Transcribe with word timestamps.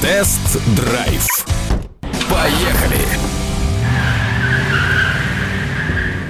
Тест-драйв. 0.00 1.26
Поехали! 2.28 3.47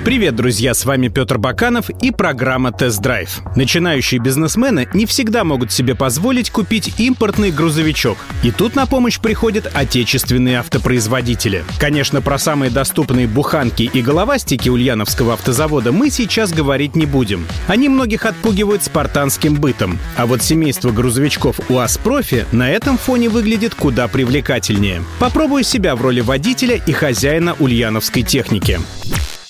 Привет, 0.09 0.37
друзья, 0.37 0.73
с 0.73 0.87
вами 0.87 1.09
Петр 1.09 1.37
Баканов 1.37 1.91
и 1.91 2.11
программа 2.11 2.73
«Тест-драйв». 2.73 3.41
Начинающие 3.57 4.19
бизнесмены 4.19 4.89
не 4.95 5.05
всегда 5.05 5.45
могут 5.45 5.71
себе 5.71 5.95
позволить 5.95 6.49
купить 6.49 6.99
импортный 6.99 7.51
грузовичок. 7.51 8.17
И 8.43 8.51
тут 8.51 8.75
на 8.75 8.87
помощь 8.87 9.21
приходят 9.21 9.71
отечественные 9.75 10.61
автопроизводители. 10.61 11.63
Конечно, 11.79 12.23
про 12.23 12.39
самые 12.39 12.71
доступные 12.71 13.27
буханки 13.27 13.83
и 13.83 14.01
головастики 14.01 14.71
ульяновского 14.71 15.35
автозавода 15.35 15.93
мы 15.93 16.09
сейчас 16.09 16.55
говорить 16.55 16.97
не 16.97 17.05
будем. 17.05 17.47
Они 17.67 17.91
многих 17.91 18.25
отпугивают 18.25 18.83
спартанским 18.83 19.57
бытом. 19.57 19.99
А 20.17 20.25
вот 20.25 20.43
семейство 20.43 20.91
грузовичков 20.91 21.61
УАЗ-профи 21.69 22.47
на 22.51 22.71
этом 22.71 22.97
фоне 22.97 23.29
выглядит 23.29 23.75
куда 23.75 24.09
привлекательнее. 24.09 25.03
Попробую 25.19 25.65
себя 25.65 25.95
в 25.95 26.01
роли 26.01 26.23
водителя 26.23 26.77
и 26.77 26.93
хозяина 26.93 27.55
ульяновской 27.59 28.23
техники. 28.23 28.81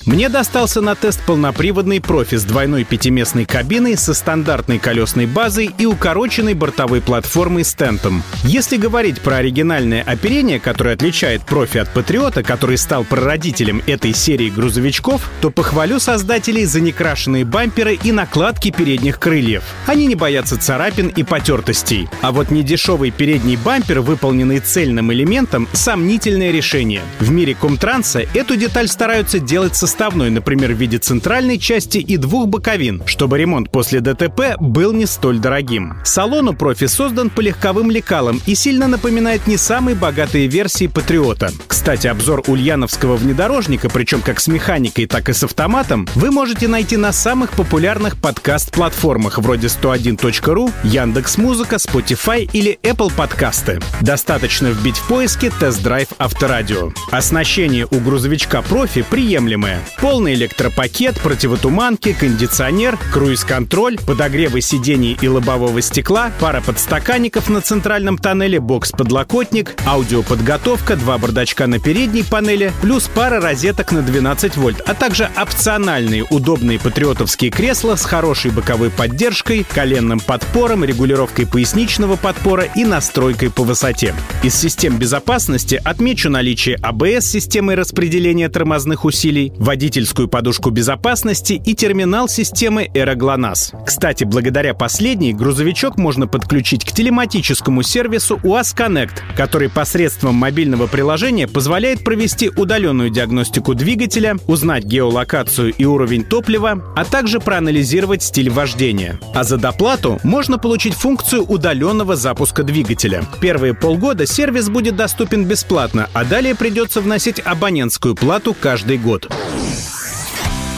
Мне 0.09 0.31
достался 0.31 0.81
на 0.81 0.95
тест 0.95 1.21
полноприводный 1.27 2.01
профи 2.01 2.37
с 2.37 2.45
двойной 2.45 2.85
пятиместной 2.85 3.45
кабиной 3.45 3.99
со 3.99 4.15
стандартной 4.15 4.79
колесной 4.79 5.27
базой 5.27 5.71
и 5.77 5.85
укороченной 5.85 6.55
бортовой 6.55 7.03
платформой 7.03 7.63
с 7.63 7.75
тентом. 7.75 8.23
Если 8.43 8.79
говорить 8.79 9.21
про 9.21 9.37
оригинальное 9.37 10.03
оперение, 10.03 10.61
которое 10.61 10.95
отличает 10.95 11.43
профи 11.43 11.77
от 11.77 11.93
патриота, 11.93 12.43
который 12.43 12.79
стал 12.79 13.05
прародителем 13.05 13.83
этой 13.87 14.15
серии 14.15 14.49
грузовичков, 14.49 15.31
то 15.43 15.51
похвалю 15.51 16.01
создателей 16.01 16.65
за 16.65 16.81
некрашенные 16.81 17.45
бамперы 17.45 17.99
и 18.03 18.11
накладки 18.11 18.71
передних 18.71 19.19
крыльев. 19.19 19.63
Они 19.87 20.07
не 20.07 20.15
боятся 20.15 20.59
царапин 20.59 21.09
и 21.09 21.23
потертостей. 21.23 22.09
А 22.23 22.33
вот 22.33 22.51
недешевый 22.51 23.11
передний 23.11 23.57
бампер, 23.57 24.01
выполненный 24.01 24.61
цельным 24.61 25.13
элементом, 25.13 25.69
сомнительное 25.75 26.51
решение. 26.51 27.03
В 27.21 27.31
мире 27.31 27.55
Комтранса 27.55 28.21
эту 28.33 28.57
деталь 28.57 28.89
стараются 28.89 29.39
делать 29.39 29.77
со 29.77 29.87
составной, 29.99 30.31
например, 30.31 30.75
в 30.75 30.77
виде 30.77 30.99
центральной 30.99 31.59
части 31.59 31.99
и 31.99 32.17
двух 32.19 32.47
боковин, 32.47 33.03
чтобы 33.05 33.37
ремонт 33.37 33.73
после 33.73 33.99
ДТП 33.99 34.55
был 34.61 34.93
не 34.93 35.07
столь 35.07 35.41
дорогим. 35.41 35.95
Салон 36.05 36.51
у 36.51 36.53
профи 36.53 36.87
создан 36.87 37.31
по 37.31 37.41
легковым 37.41 37.91
лекалам 37.91 38.41
и 38.47 38.55
сильно 38.55 38.87
напоминает 38.87 39.49
не 39.49 39.57
самые 39.57 39.97
богатые 39.97 40.47
версии 40.47 40.87
Патриота. 40.87 41.51
Кстати, 41.67 42.07
обзор 42.07 42.45
ульяновского 42.47 43.17
внедорожника, 43.17 43.89
причем 43.89 44.21
как 44.21 44.39
с 44.39 44.47
механикой, 44.47 45.07
так 45.07 45.29
и 45.31 45.33
с 45.33 45.43
автоматом, 45.43 46.07
вы 46.15 46.31
можете 46.31 46.69
найти 46.69 46.97
на 46.97 47.11
самых 47.11 47.51
популярных 47.51 48.21
подкаст-платформах 48.21 49.39
вроде 49.39 49.67
101.ru, 49.67 50.71
Яндекс.Музыка, 50.85 51.75
Spotify 51.75 52.49
или 52.53 52.79
Apple 52.85 53.13
подкасты. 53.13 53.81
Достаточно 54.01 54.69
вбить 54.69 54.99
в 54.99 55.09
поиске 55.09 55.51
тест-драйв 55.59 56.07
авторадио. 56.19 56.93
Оснащение 57.11 57.85
у 57.91 57.99
грузовичка 57.99 58.63
профи 58.63 59.03
приемлемое. 59.03 59.88
Полный 60.01 60.35
электропакет, 60.35 61.19
противотуманки, 61.21 62.13
кондиционер, 62.13 62.99
круиз-контроль, 63.13 63.99
подогревы 63.99 64.61
сидений 64.61 65.19
и 65.21 65.29
лобового 65.29 65.81
стекла, 65.83 66.31
пара 66.41 66.61
подстаканников 66.61 67.49
на 67.49 67.61
центральном 67.61 68.19
тоннеле, 68.19 68.61
бокс-подлокотник, 68.61 69.75
аудиоподготовка, 69.87 70.97
два 70.97 71.19
бардачка 71.19 71.67
на 71.67 71.79
передней 71.79 72.23
панели, 72.23 72.73
плюс 72.81 73.09
пара 73.09 73.41
розеток 73.41 73.93
на 73.93 74.03
12 74.03 74.57
вольт, 74.57 74.81
а 74.87 74.95
также 74.95 75.31
опциональные 75.41 76.25
удобные 76.25 76.79
патриотовские 76.79 77.51
кресла 77.51 77.97
с 77.97 78.05
хорошей 78.05 78.51
боковой 78.51 78.91
поддержкой, 78.91 79.65
коленным 79.65 80.21
подпором, 80.21 80.85
регулировкой 80.85 81.47
поясничного 81.47 82.17
подпора 82.17 82.65
и 82.75 82.85
настройкой 82.85 83.51
по 83.51 83.63
высоте. 83.63 84.15
Из 84.43 84.55
систем 84.55 84.99
безопасности 84.99 85.81
отмечу 85.83 86.31
наличие 86.31 86.77
АБС 86.77 87.27
системы 87.27 87.75
распределения 87.75 88.49
тормозных 88.49 89.05
усилий, 89.05 89.53
водительскую 89.79 90.27
подушку 90.27 90.71
безопасности 90.71 91.53
и 91.53 91.73
терминал 91.73 92.29
системы 92.29 92.91
Эроглонас. 92.95 93.71
Кстати, 93.87 94.25
благодаря 94.25 94.75
последней 94.75 95.33
грузовичок 95.33 95.97
можно 95.97 96.27
подключить 96.27 96.85
к 96.85 96.91
телематическому 96.91 97.85
сервису 97.85 98.41
УАЗ 98.43 98.75
Connect, 98.77 99.13
который 99.37 99.69
посредством 99.69 100.35
мобильного 100.35 100.89
приложения 100.89 101.47
позволяет 101.47 102.03
провести 102.03 102.49
удаленную 102.49 103.11
диагностику 103.11 103.75
двигателя, 103.75 104.37
узнать 104.49 104.83
геолокацию 104.83 105.73
и 105.73 105.85
уровень 105.85 106.25
топлива, 106.25 106.83
а 106.97 107.05
также 107.05 107.39
проанализировать 107.39 108.25
стиль 108.25 108.51
вождения. 108.51 109.21
А 109.33 109.45
за 109.45 109.59
доплату 109.59 110.19
можно 110.25 110.59
получить 110.59 110.95
функцию 110.95 111.45
удаленного 111.45 112.17
запуска 112.17 112.65
двигателя. 112.65 113.23
Первые 113.41 113.75
полгода 113.75 114.27
сервис 114.27 114.69
будет 114.69 114.97
доступен 114.97 115.45
бесплатно, 115.45 116.11
а 116.15 116.25
далее 116.25 116.57
придется 116.57 117.01
вносить 117.01 117.39
абонентскую 117.39 118.17
плату 118.17 118.57
каждый 118.61 118.99
год. 118.99 119.29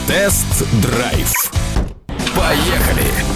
Тест-драйв. 0.07 1.31
Поехали! 2.35 3.30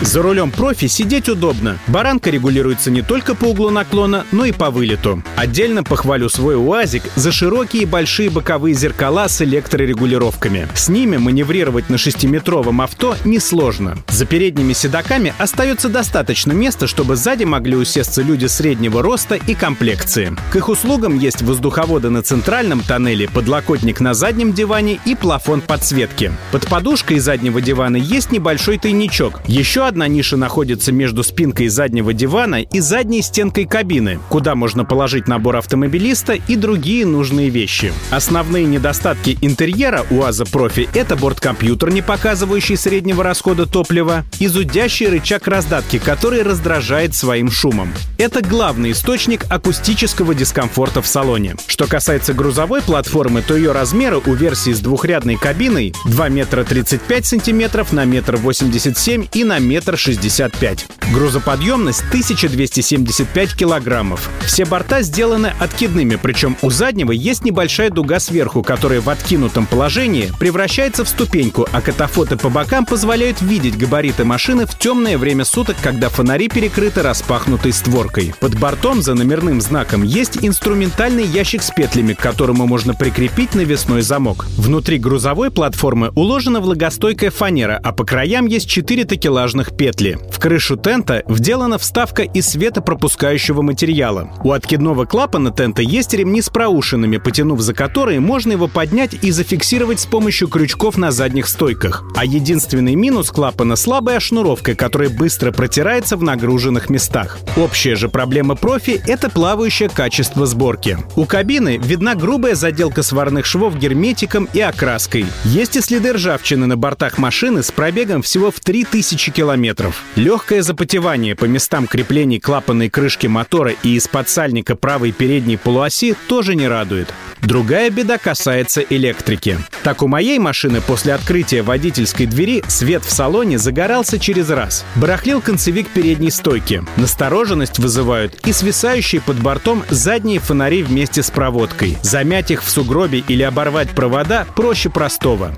За 0.00 0.22
рулем 0.22 0.52
профи 0.52 0.86
сидеть 0.86 1.28
удобно. 1.28 1.76
Баранка 1.88 2.30
регулируется 2.30 2.90
не 2.90 3.02
только 3.02 3.34
по 3.34 3.46
углу 3.46 3.70
наклона, 3.70 4.24
но 4.30 4.44
и 4.44 4.52
по 4.52 4.70
вылету. 4.70 5.22
Отдельно 5.34 5.82
похвалю 5.82 6.28
свой 6.28 6.54
УАЗик 6.56 7.02
за 7.16 7.32
широкие 7.32 7.84
большие 7.84 8.30
боковые 8.30 8.74
зеркала 8.74 9.26
с 9.26 9.42
электрорегулировками. 9.42 10.68
С 10.74 10.88
ними 10.88 11.16
маневрировать 11.16 11.90
на 11.90 11.96
6-метровом 11.96 12.80
авто 12.80 13.16
несложно. 13.24 13.98
За 14.08 14.24
передними 14.24 14.72
седаками 14.72 15.34
остается 15.36 15.88
достаточно 15.88 16.52
места, 16.52 16.86
чтобы 16.86 17.16
сзади 17.16 17.42
могли 17.42 17.74
усесться 17.74 18.22
люди 18.22 18.46
среднего 18.46 19.02
роста 19.02 19.34
и 19.34 19.54
комплекции. 19.54 20.36
К 20.52 20.56
их 20.56 20.68
услугам 20.68 21.18
есть 21.18 21.42
воздуховоды 21.42 22.08
на 22.08 22.22
центральном 22.22 22.82
тоннеле, 22.82 23.28
подлокотник 23.28 23.98
на 23.98 24.14
заднем 24.14 24.52
диване 24.52 25.00
и 25.04 25.16
плафон 25.16 25.60
подсветки. 25.60 26.30
Под 26.52 26.68
подушкой 26.68 27.18
заднего 27.18 27.60
дивана 27.60 27.96
есть 27.96 28.30
небольшой 28.30 28.78
тайничок. 28.78 29.40
Еще 29.48 29.87
одна 29.88 30.06
ниша 30.06 30.36
находится 30.36 30.92
между 30.92 31.24
спинкой 31.24 31.68
заднего 31.68 32.12
дивана 32.12 32.62
и 32.62 32.80
задней 32.80 33.22
стенкой 33.22 33.64
кабины, 33.64 34.20
куда 34.28 34.54
можно 34.54 34.84
положить 34.84 35.26
набор 35.26 35.56
автомобилиста 35.56 36.34
и 36.34 36.56
другие 36.56 37.06
нужные 37.06 37.48
вещи. 37.48 37.92
Основные 38.10 38.66
недостатки 38.66 39.38
интерьера 39.40 40.04
УАЗа 40.10 40.44
Профи— 40.44 40.88
это 40.94 41.16
борткомпьютер, 41.16 41.90
не 41.90 42.02
показывающий 42.02 42.76
среднего 42.76 43.24
расхода 43.24 43.66
топлива, 43.66 44.24
и 44.38 44.46
зудящий 44.46 45.08
рычаг 45.08 45.48
раздатки, 45.48 45.98
который 45.98 46.42
раздражает 46.42 47.14
своим 47.14 47.50
шумом. 47.50 47.92
Это 48.18 48.42
главный 48.42 48.92
источник 48.92 49.46
акустического 49.48 50.34
дискомфорта 50.34 51.00
в 51.00 51.06
салоне. 51.06 51.56
Что 51.66 51.86
касается 51.86 52.34
грузовой 52.34 52.82
платформы, 52.82 53.42
то 53.42 53.56
ее 53.56 53.72
размеры 53.72 54.18
у 54.18 54.34
версии 54.34 54.72
с 54.72 54.80
двухрядной 54.80 55.36
кабиной 55.36 55.94
2 56.04 56.28
метра 56.28 56.64
35 56.64 57.26
сантиметров 57.26 57.92
на 57.92 58.04
метр 58.04 58.36
87 58.36 59.26
и 59.32 59.44
на 59.44 59.58
метр 59.58 59.77
метр 59.78 59.96
шестьдесят 59.96 60.56
пять. 60.56 60.88
Грузоподъемность 61.12 62.02
1275 62.08 63.54
килограммов. 63.54 64.28
Все 64.44 64.64
борта 64.64 65.02
сделаны 65.02 65.52
откидными, 65.58 66.18
причем 66.20 66.56
у 66.62 66.70
заднего 66.70 67.12
есть 67.12 67.44
небольшая 67.44 67.90
дуга 67.90 68.18
сверху, 68.18 68.62
которая 68.62 69.00
в 69.00 69.08
откинутом 69.08 69.66
положении 69.66 70.32
превращается 70.40 71.04
в 71.04 71.08
ступеньку, 71.08 71.66
а 71.72 71.80
катафоты 71.80 72.36
по 72.36 72.50
бокам 72.50 72.84
позволяют 72.84 73.40
видеть 73.40 73.78
габариты 73.78 74.24
машины 74.24 74.66
в 74.66 74.76
темное 74.76 75.16
время 75.16 75.44
суток, 75.44 75.76
когда 75.80 76.08
фонари 76.08 76.48
перекрыты 76.48 77.02
распахнутой 77.02 77.72
створкой. 77.72 78.34
Под 78.40 78.58
бортом 78.58 79.00
за 79.00 79.14
номерным 79.14 79.60
знаком 79.60 80.02
есть 80.02 80.38
инструментальный 80.42 81.24
ящик 81.24 81.62
с 81.62 81.70
петлями, 81.70 82.14
к 82.14 82.18
которому 82.18 82.66
можно 82.66 82.94
прикрепить 82.94 83.54
навесной 83.54 84.02
замок. 84.02 84.46
Внутри 84.56 84.98
грузовой 84.98 85.50
платформы 85.50 86.10
уложена 86.16 86.60
влагостойкая 86.60 87.30
фанера, 87.30 87.80
а 87.82 87.92
по 87.92 88.04
краям 88.04 88.46
есть 88.46 88.68
четыре 88.68 89.04
такелажных 89.04 89.67
петли. 89.76 90.18
В 90.30 90.40
крышу 90.40 90.76
тента 90.76 91.22
вделана 91.28 91.78
вставка 91.78 92.22
из 92.22 92.48
светопропускающего 92.48 93.62
материала. 93.62 94.30
У 94.44 94.52
откидного 94.52 95.04
клапана 95.04 95.50
тента 95.50 95.82
есть 95.82 96.14
ремни 96.14 96.42
с 96.42 96.48
проушинами, 96.48 97.16
потянув 97.16 97.60
за 97.60 97.74
которые 97.74 98.20
можно 98.20 98.52
его 98.52 98.68
поднять 98.68 99.14
и 99.22 99.30
зафиксировать 99.30 100.00
с 100.00 100.06
помощью 100.06 100.48
крючков 100.48 100.96
на 100.96 101.10
задних 101.10 101.48
стойках. 101.48 102.04
А 102.14 102.24
единственный 102.24 102.94
минус 102.94 103.30
клапана— 103.30 103.76
слабая 103.76 104.20
шнуровка, 104.20 104.74
которая 104.74 105.08
быстро 105.08 105.52
протирается 105.52 106.16
в 106.16 106.22
нагруженных 106.22 106.90
местах. 106.90 107.38
Общая 107.56 107.96
же 107.96 108.08
проблема 108.08 108.54
профи— 108.54 109.00
это 109.06 109.30
плавающее 109.30 109.88
качество 109.88 110.46
сборки. 110.46 110.98
У 111.16 111.24
кабины 111.24 111.78
видна 111.78 112.14
грубая 112.14 112.54
заделка 112.54 113.02
сварных 113.02 113.46
швов 113.46 113.76
герметиком 113.76 114.48
и 114.52 114.60
окраской. 114.60 115.26
Есть 115.44 115.76
и 115.76 115.80
следы 115.80 116.12
ржавчины 116.12 116.66
на 116.66 116.76
бортах 116.76 117.18
машины 117.18 117.62
с 117.62 117.70
пробегом 117.70 118.22
всего 118.22 118.50
в 118.50 118.60
3000 118.60 119.30
километров. 119.58 120.02
Легкое 120.16 120.62
запотевание 120.62 121.34
по 121.34 121.44
местам 121.44 121.86
креплений 121.86 122.38
клапанной 122.38 122.88
крышки 122.88 123.26
мотора 123.26 123.72
и 123.82 123.96
из-под 123.96 124.28
сальника 124.28 124.76
правой 124.76 125.12
передней 125.12 125.56
полуоси 125.56 126.14
тоже 126.28 126.54
не 126.54 126.68
радует. 126.68 127.12
Другая 127.42 127.90
беда 127.90 128.18
касается 128.18 128.80
электрики. 128.80 129.58
Так 129.82 130.02
у 130.02 130.08
моей 130.08 130.38
машины 130.38 130.80
после 130.80 131.14
открытия 131.14 131.62
водительской 131.62 132.26
двери 132.26 132.62
свет 132.68 133.04
в 133.04 133.12
салоне 133.12 133.58
загорался 133.58 134.18
через 134.18 134.50
раз. 134.50 134.84
Барахлил 134.96 135.40
концевик 135.40 135.88
передней 135.88 136.30
стойки. 136.30 136.82
Настороженность 136.96 137.78
вызывают 137.78 138.34
и 138.46 138.52
свисающие 138.52 139.20
под 139.20 139.40
бортом 139.40 139.84
задние 139.88 140.40
фонари 140.40 140.82
вместе 140.82 141.22
с 141.22 141.30
проводкой. 141.30 141.96
Замять 142.02 142.50
их 142.50 142.62
в 142.62 142.70
сугробе 142.70 143.24
или 143.26 143.42
оборвать 143.42 143.90
провода 143.90 144.46
проще 144.54 144.90
простого. 144.90 145.54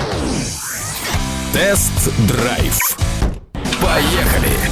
Тест-драйв. 1.53 2.90
Поехали! 3.83 4.71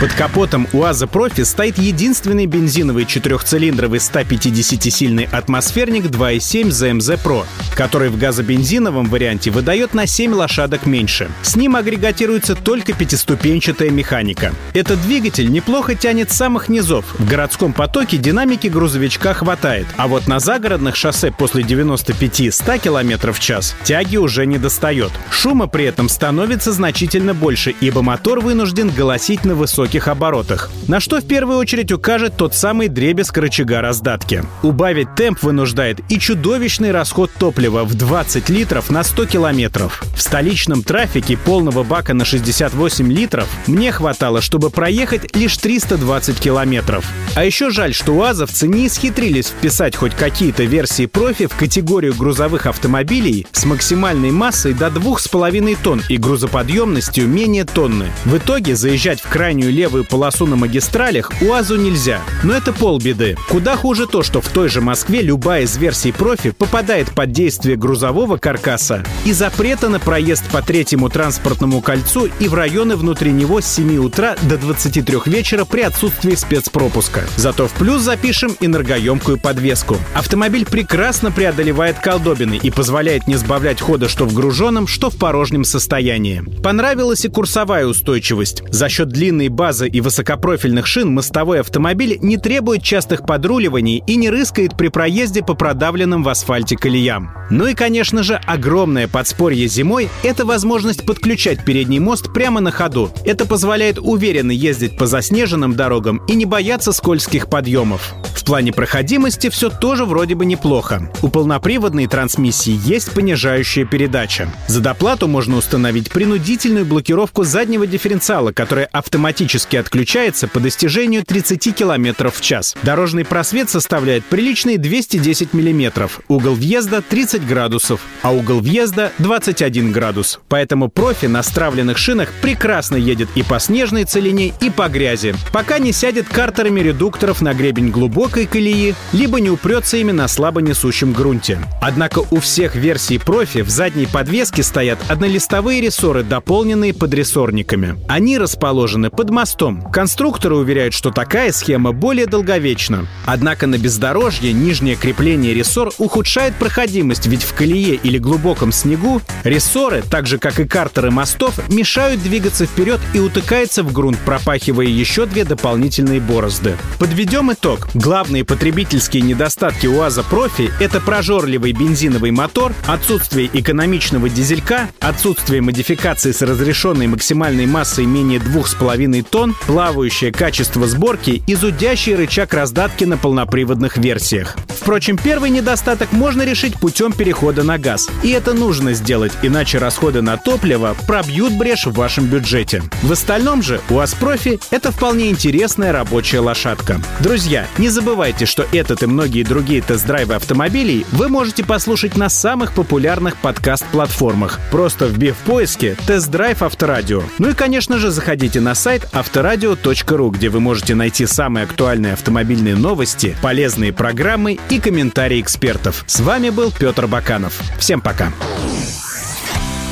Под 0.00 0.14
капотом 0.14 0.66
УАЗа 0.72 1.06
Профи 1.06 1.44
стоит 1.44 1.76
единственный 1.76 2.46
бензиновый 2.46 3.04
четырехцилиндровый 3.04 3.98
150-сильный 3.98 5.28
атмосферник 5.30 6.04
2.7 6.04 6.68
ZMZ 6.68 7.22
Pro, 7.22 7.44
который 7.74 8.08
в 8.10 8.18
газобензиновом 8.18 9.06
варианте 9.06 9.50
выдает 9.50 9.94
на 9.94 10.06
7 10.06 10.34
лошадок 10.34 10.86
меньше. 10.86 11.30
С 11.42 11.56
ним 11.56 11.76
агрегатируется 11.76 12.54
только 12.54 12.92
пятиступенчатая 12.92 13.90
механика. 13.90 14.52
Этот 14.74 15.00
двигатель 15.02 15.50
неплохо 15.50 15.94
тянет 15.94 16.30
с 16.30 16.36
самых 16.36 16.68
низов. 16.68 17.04
В 17.18 17.28
городском 17.28 17.72
потоке 17.72 18.16
динамики 18.16 18.66
грузовичка 18.66 19.34
хватает, 19.34 19.86
а 19.96 20.08
вот 20.08 20.26
на 20.26 20.40
загородных 20.40 20.96
шоссе 20.96 21.30
после 21.30 21.62
95-100 21.62 22.78
км 22.80 23.32
в 23.32 23.40
час 23.40 23.76
тяги 23.84 24.16
уже 24.16 24.46
не 24.46 24.58
достает. 24.58 25.12
Шума 25.30 25.66
при 25.66 25.84
этом 25.84 26.08
становится 26.08 26.72
значительно 26.72 27.34
больше, 27.34 27.74
ибо 27.80 28.02
мотор 28.02 28.40
вынужден 28.40 28.90
голосить 28.90 29.44
на 29.44 29.54
высоких 29.54 30.08
оборотах, 30.08 30.70
на 30.88 31.00
что 31.00 31.20
в 31.20 31.26
первую 31.26 31.58
очередь 31.58 31.92
укажет 31.92 32.36
тот 32.36 32.54
самый 32.54 32.88
дребезг 32.88 33.38
рычага 33.38 33.80
раздатки. 33.80 34.42
Убавить 34.62 35.14
темп 35.14 35.42
вынуждает 35.42 36.00
и 36.08 36.18
чудовищный 36.18 36.90
расход 36.90 37.30
топлива 37.38 37.59
в 37.68 37.94
20 37.94 38.48
литров 38.48 38.90
на 38.90 39.04
100 39.04 39.26
километров. 39.26 40.02
В 40.16 40.22
столичном 40.22 40.82
трафике 40.82 41.36
полного 41.36 41.82
бака 41.82 42.14
на 42.14 42.24
68 42.24 43.12
литров 43.12 43.48
мне 43.66 43.92
хватало, 43.92 44.40
чтобы 44.40 44.70
проехать 44.70 45.36
лишь 45.36 45.56
320 45.56 46.40
километров. 46.40 47.04
А 47.34 47.44
еще 47.44 47.70
жаль, 47.70 47.94
что 47.94 48.14
УАЗовцы 48.14 48.66
не 48.66 48.86
исхитрились 48.86 49.48
вписать 49.48 49.96
хоть 49.96 50.14
какие-то 50.14 50.64
версии 50.64 51.06
профи 51.06 51.46
в 51.46 51.54
категорию 51.54 52.14
грузовых 52.14 52.66
автомобилей 52.66 53.46
с 53.52 53.64
максимальной 53.64 54.30
массой 54.30 54.72
до 54.72 54.86
2,5 54.86 55.76
тонн 55.82 56.02
и 56.08 56.16
грузоподъемностью 56.16 57.28
менее 57.28 57.64
тонны. 57.64 58.06
В 58.24 58.38
итоге 58.38 58.74
заезжать 58.74 59.20
в 59.20 59.28
крайнюю 59.28 59.72
левую 59.72 60.04
полосу 60.04 60.46
на 60.46 60.56
магистралях 60.56 61.30
УАЗу 61.42 61.76
нельзя. 61.76 62.20
Но 62.42 62.54
это 62.54 62.72
полбеды. 62.72 63.36
Куда 63.48 63.76
хуже 63.76 64.06
то, 64.06 64.22
что 64.22 64.40
в 64.40 64.48
той 64.48 64.68
же 64.68 64.80
Москве 64.80 65.22
любая 65.22 65.62
из 65.62 65.76
версий 65.76 66.12
профи 66.12 66.50
попадает 66.50 67.12
под 67.12 67.32
действие 67.32 67.49
грузового 67.58 68.36
каркаса 68.36 69.02
и 69.24 69.32
запрета 69.32 69.88
на 69.88 69.98
проезд 69.98 70.44
по 70.50 70.62
третьему 70.62 71.08
транспортному 71.08 71.80
кольцу 71.80 72.28
и 72.38 72.48
в 72.48 72.54
районы 72.54 72.96
внутри 72.96 73.32
него 73.32 73.60
с 73.60 73.66
7 73.66 73.96
утра 73.96 74.36
до 74.42 74.58
23 74.58 75.18
вечера 75.26 75.64
при 75.64 75.80
отсутствии 75.80 76.34
спецпропуска. 76.34 77.24
Зато 77.36 77.66
в 77.68 77.72
плюс 77.72 78.02
запишем 78.02 78.56
энергоемкую 78.60 79.38
подвеску. 79.38 79.96
Автомобиль 80.14 80.66
прекрасно 80.66 81.30
преодолевает 81.30 81.98
колдобины 81.98 82.58
и 82.62 82.70
позволяет 82.70 83.26
не 83.26 83.36
сбавлять 83.36 83.80
хода 83.80 84.08
что 84.08 84.26
в 84.26 84.34
груженном, 84.34 84.86
что 84.86 85.08
в 85.10 85.16
порожнем 85.16 85.64
состоянии. 85.64 86.42
Понравилась 86.62 87.24
и 87.24 87.28
курсовая 87.28 87.86
устойчивость. 87.86 88.62
За 88.70 88.88
счет 88.88 89.08
длинной 89.08 89.48
базы 89.48 89.88
и 89.88 90.00
высокопрофильных 90.00 90.86
шин 90.86 91.12
мостовой 91.12 91.60
автомобиль 91.60 92.18
не 92.20 92.36
требует 92.36 92.82
частых 92.82 93.24
подруливаний 93.24 94.02
и 94.06 94.16
не 94.16 94.30
рыскает 94.30 94.76
при 94.76 94.88
проезде 94.88 95.42
по 95.42 95.54
продавленным 95.54 96.22
в 96.22 96.28
асфальте 96.28 96.76
колеям. 96.76 97.39
Ну 97.50 97.66
и, 97.66 97.74
конечно 97.74 98.22
же, 98.22 98.36
огромное 98.46 99.08
подспорье 99.08 99.66
зимой— 99.66 100.08
это 100.22 100.46
возможность 100.46 101.04
подключать 101.04 101.64
передний 101.64 101.98
мост 101.98 102.32
прямо 102.32 102.60
на 102.60 102.70
ходу. 102.70 103.10
Это 103.24 103.44
позволяет 103.44 103.98
уверенно 103.98 104.52
ездить 104.52 104.96
по 104.96 105.06
заснеженным 105.06 105.74
дорогам 105.74 106.22
и 106.28 106.34
не 106.34 106.44
бояться 106.44 106.92
скользких 106.92 107.48
подъемов. 107.48 108.14
В 108.34 108.44
плане 108.44 108.72
проходимости 108.72 109.48
все 109.50 109.68
тоже 109.68 110.04
вроде 110.04 110.34
бы 110.34 110.46
неплохо. 110.46 111.10
У 111.22 111.28
полноприводной 111.28 112.06
трансмиссии 112.06 112.80
есть 112.84 113.12
понижающая 113.12 113.84
передача. 113.84 114.48
За 114.66 114.80
доплату 114.80 115.28
можно 115.28 115.56
установить 115.56 116.10
принудительную 116.10 116.86
блокировку 116.86 117.44
заднего 117.44 117.86
дифференциала, 117.86 118.52
которая 118.52 118.86
автоматически 118.92 119.76
отключается 119.76 120.48
по 120.48 120.58
достижению 120.58 121.24
30 121.24 121.74
км 121.74 122.30
в 122.30 122.40
час. 122.40 122.76
Дорожный 122.82 123.24
просвет 123.24 123.70
составляет 123.70 124.24
приличные 124.24 124.78
210 124.78 125.52
мм, 125.52 126.08
угол 126.28 126.54
въезда 126.54 127.02
30 127.02 127.39
градусов, 127.44 128.00
а 128.22 128.32
угол 128.32 128.60
въезда 128.60 129.12
21 129.18 129.92
градус. 129.92 130.40
Поэтому 130.48 130.88
профи 130.88 131.26
на 131.26 131.42
стравленных 131.42 131.98
шинах 131.98 132.30
прекрасно 132.40 132.96
едет 132.96 133.28
и 133.34 133.42
по 133.42 133.58
снежной 133.58 134.04
целине, 134.04 134.52
и 134.60 134.70
по 134.70 134.88
грязи, 134.88 135.34
пока 135.52 135.78
не 135.78 135.92
сядет 135.92 136.28
картерами 136.28 136.80
редукторов 136.80 137.40
на 137.40 137.54
гребень 137.54 137.90
глубокой 137.90 138.46
колеи, 138.46 138.94
либо 139.12 139.40
не 139.40 139.50
упрется 139.50 139.96
ими 139.96 140.12
на 140.12 140.28
слабо 140.28 140.60
несущем 140.60 141.12
грунте. 141.12 141.58
Однако 141.80 142.22
у 142.30 142.40
всех 142.40 142.74
версий 142.74 143.18
профи 143.18 143.62
в 143.62 143.70
задней 143.70 144.06
подвеске 144.06 144.62
стоят 144.62 144.98
однолистовые 145.08 145.80
рессоры, 145.80 146.22
дополненные 146.22 146.94
подрессорниками. 146.94 147.98
Они 148.08 148.38
расположены 148.38 149.10
под 149.10 149.30
мостом. 149.30 149.82
Конструкторы 149.90 150.56
уверяют, 150.56 150.94
что 150.94 151.10
такая 151.10 151.52
схема 151.52 151.92
более 151.92 152.26
долговечна. 152.26 153.06
Однако 153.26 153.66
на 153.66 153.78
бездорожье 153.78 154.52
нижнее 154.52 154.96
крепление 154.96 155.54
рессор 155.54 155.90
ухудшает 155.98 156.54
проходимость, 156.54 157.26
ведь 157.30 157.44
в 157.44 157.54
колее 157.54 157.94
или 157.94 158.18
глубоком 158.18 158.72
снегу 158.72 159.22
рессоры, 159.44 160.02
так 160.02 160.26
же 160.26 160.38
как 160.38 160.58
и 160.58 160.64
картеры 160.66 161.12
мостов, 161.12 161.60
мешают 161.68 162.20
двигаться 162.22 162.66
вперед 162.66 163.00
и 163.14 163.20
утыкается 163.20 163.84
в 163.84 163.92
грунт, 163.92 164.18
пропахивая 164.26 164.86
еще 164.86 165.26
две 165.26 165.44
дополнительные 165.44 166.20
борозды. 166.20 166.76
Подведем 166.98 167.52
итог. 167.52 167.88
Главные 167.94 168.44
потребительские 168.44 169.22
недостатки 169.22 169.86
УАЗа 169.86 170.24
Профи— 170.24 170.72
это 170.80 171.00
прожорливый 171.00 171.70
бензиновый 171.70 172.32
мотор, 172.32 172.72
отсутствие 172.88 173.48
экономичного 173.52 174.28
дизелька, 174.28 174.90
отсутствие 174.98 175.60
модификации 175.62 176.32
с 176.32 176.42
разрешенной 176.42 177.06
максимальной 177.06 177.66
массой 177.66 178.06
менее 178.06 178.40
2,5 178.40 179.24
тонн, 179.30 179.54
плавающее 179.66 180.32
качество 180.32 180.88
сборки 180.88 181.44
и 181.46 181.54
зудящий 181.54 182.16
рычаг 182.16 182.52
раздатки 182.54 183.04
на 183.04 183.16
полноприводных 183.16 183.98
версиях. 183.98 184.56
Впрочем, 184.68 185.16
первый 185.16 185.50
недостаток 185.50 186.10
можно 186.10 186.42
решить 186.42 186.74
путем 186.80 187.12
перехода 187.20 187.62
на 187.64 187.76
газ. 187.76 188.08
И 188.22 188.30
это 188.30 188.54
нужно 188.54 188.94
сделать, 188.94 189.32
иначе 189.42 189.76
расходы 189.76 190.22
на 190.22 190.38
топливо 190.38 190.96
пробьют 191.06 191.52
брешь 191.52 191.84
в 191.84 191.92
вашем 191.92 192.24
бюджете. 192.24 192.82
В 193.02 193.12
остальном 193.12 193.62
же 193.62 193.82
у 193.90 193.98
Аспрофи 193.98 194.58
это 194.70 194.90
вполне 194.90 195.28
интересная 195.28 195.92
рабочая 195.92 196.38
лошадка. 196.38 196.98
Друзья, 197.18 197.66
не 197.76 197.90
забывайте, 197.90 198.46
что 198.46 198.64
этот 198.72 199.02
и 199.02 199.06
многие 199.06 199.42
другие 199.42 199.82
тест-драйвы 199.82 200.36
автомобилей 200.36 201.04
вы 201.12 201.28
можете 201.28 201.62
послушать 201.62 202.16
на 202.16 202.30
самых 202.30 202.72
популярных 202.72 203.36
подкаст-платформах, 203.36 204.58
просто 204.70 205.04
вбив 205.04 205.36
в 205.36 205.40
поиске 205.40 205.98
«Тест-драйв 206.06 206.62
Авторадио». 206.62 207.22
Ну 207.38 207.50
и, 207.50 207.52
конечно 207.52 207.98
же, 207.98 208.10
заходите 208.10 208.62
на 208.62 208.74
сайт 208.74 209.06
авторадио.ру, 209.12 210.30
где 210.30 210.48
вы 210.48 210.60
можете 210.60 210.94
найти 210.94 211.26
самые 211.26 211.64
актуальные 211.64 212.14
автомобильные 212.14 212.76
новости, 212.76 213.36
полезные 213.42 213.92
программы 213.92 214.58
и 214.70 214.80
комментарии 214.80 215.38
экспертов. 215.38 216.02
С 216.06 216.20
вами 216.20 216.48
был 216.48 216.72
Петр 217.00 217.12
Баканов. 217.12 217.58
Всем 217.78 218.02
пока. 218.02 218.30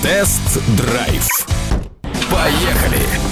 Тест-драйв. 0.03 1.27
Поехали! 2.31 3.28